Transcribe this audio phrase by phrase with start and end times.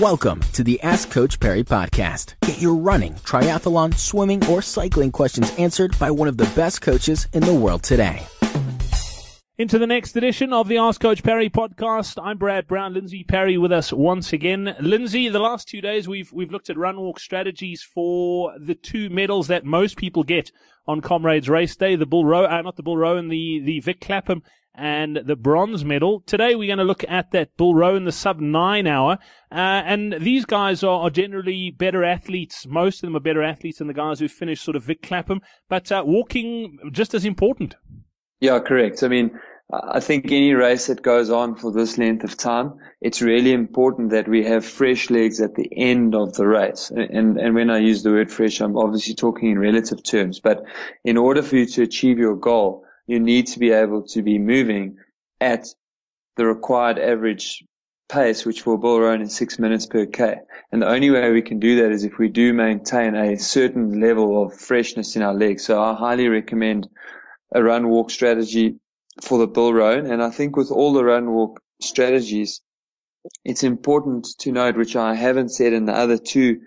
[0.00, 2.34] Welcome to the Ask Coach Parry podcast.
[2.42, 7.26] Get your running, triathlon, swimming, or cycling questions answered by one of the best coaches
[7.32, 8.24] in the world today.
[9.56, 12.16] Into the next edition of the Ask Coach Parry podcast.
[12.22, 12.94] I'm Brad Brown.
[12.94, 14.76] Lindsay Parry with us once again.
[14.78, 19.10] Lindsay, the last two days we've we've looked at run walk strategies for the two
[19.10, 20.52] medals that most people get
[20.86, 23.80] on Comrades Race Day, the Bill Rowan, uh, not the Bill Rowan, and the the
[23.80, 24.44] Vic Clapham
[24.74, 26.20] and the bronze medal.
[26.26, 29.18] Today we're going to look at that Bill Rowan in the sub nine hour.
[29.50, 32.66] Uh, and these guys are, are, generally better athletes.
[32.66, 35.40] Most of them are better athletes than the guys who finished sort of Vic Clapham,
[35.68, 37.74] but uh, walking just as important.
[38.40, 39.02] Yeah, correct.
[39.02, 39.32] I mean,
[39.70, 44.10] I think any race that goes on for this length of time, it's really important
[44.10, 46.90] that we have fresh legs at the end of the race.
[46.90, 50.40] And, and when I use the word fresh, I'm obviously talking in relative terms.
[50.40, 50.64] But
[51.04, 54.38] in order for you to achieve your goal, you need to be able to be
[54.38, 54.96] moving
[55.40, 55.66] at
[56.36, 57.64] the required average
[58.08, 60.36] pace, which will Bill Rowan in six minutes per K.
[60.70, 64.00] And the only way we can do that is if we do maintain a certain
[64.00, 65.64] level of freshness in our legs.
[65.64, 66.88] So I highly recommend
[67.54, 68.76] a run walk strategy
[69.22, 70.06] for the Bill Rowan.
[70.06, 72.60] And I think with all the run walk strategies,
[73.44, 76.60] it's important to note, which I haven't said in the other two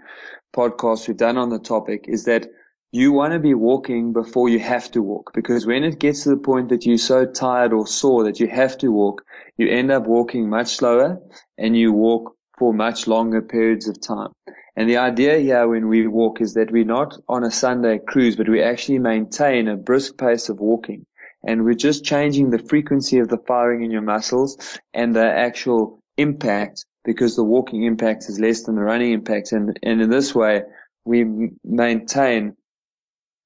[0.56, 2.48] podcasts we've done on the topic, is that
[2.92, 6.30] you want to be walking before you have to walk because when it gets to
[6.30, 9.24] the point that you're so tired or sore that you have to walk,
[9.58, 11.18] you end up walking much slower
[11.58, 14.32] and you walk for much longer periods of time.
[14.76, 18.36] And the idea here when we walk is that we're not on a Sunday cruise,
[18.36, 21.06] but we actually maintain a brisk pace of walking.
[21.48, 26.04] And we're just changing the frequency of the firing in your muscles and the actual
[26.18, 29.54] impact because the walking impact is less than the running impact.
[29.54, 30.64] And, and in this way,
[31.04, 31.26] we
[31.64, 32.56] maintain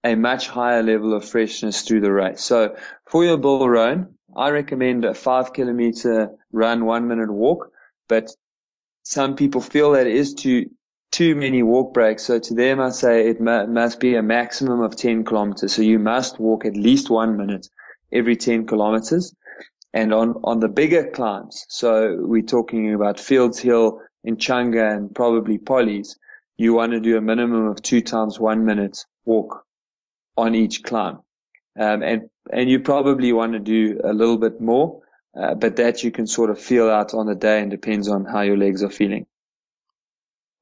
[0.05, 2.41] a much higher level of freshness through the race.
[2.41, 2.75] So
[3.07, 7.71] for your Bill Rowan, I recommend a five kilometer run, one minute walk,
[8.07, 8.29] but
[9.01, 10.69] some people feel that it is too,
[11.11, 12.23] too many walk breaks.
[12.23, 15.73] So to them, I say it must be a maximum of 10 kilometers.
[15.73, 17.67] So you must walk at least one minute
[18.11, 19.33] every 10 kilometers.
[19.91, 25.57] And on, on the bigger climbs, so we're talking about Fields Hill, Inchanga, and probably
[25.57, 26.15] Polly's,
[26.57, 29.65] you want to do a minimum of two times one minute walk
[30.37, 31.19] on each climb.
[31.79, 35.01] Um, and, and you probably want to do a little bit more,
[35.37, 38.25] uh, but that you can sort of feel out on the day and depends on
[38.25, 39.25] how your legs are feeling.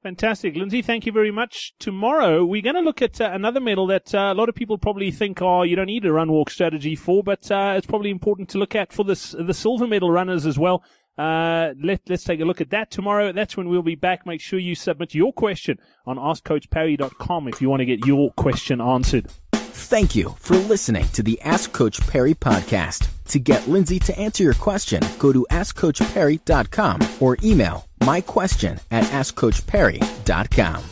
[0.03, 0.55] Fantastic.
[0.55, 1.73] Lindsay, thank you very much.
[1.79, 4.77] Tomorrow, we're going to look at uh, another medal that uh, a lot of people
[4.77, 8.09] probably think, oh, you don't need a run walk strategy for, but uh, it's probably
[8.09, 10.83] important to look at for this, the silver medal runners as well.
[11.17, 13.31] Uh, let, let's take a look at that tomorrow.
[13.31, 14.25] That's when we'll be back.
[14.25, 18.81] Make sure you submit your question on askcoachparry.com if you want to get your question
[18.81, 19.27] answered.
[19.75, 23.07] Thank you for listening to the Ask Coach Parry podcast.
[23.29, 29.03] To get Lindsay to answer your question, go to askcoachparry.com or email my question at
[29.05, 30.83] askcoachparry.com.